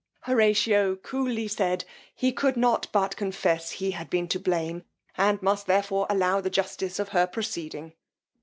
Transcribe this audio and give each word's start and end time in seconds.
Horatio 0.21 0.95
cooly 0.95 1.47
said, 1.47 1.85
he 2.15 2.31
could 2.31 2.57
not 2.57 2.87
but 2.91 3.15
confess 3.15 3.69
he 3.73 3.91
had 3.91 4.09
been 4.09 4.27
to 4.29 4.39
blame, 4.39 4.83
and 5.15 5.39
must 5.43 5.67
therefore 5.67 6.07
allow 6.09 6.41
the 6.41 6.49
justice 6.49 6.97
of 6.97 7.09
her 7.09 7.27
proceeding. 7.27 7.93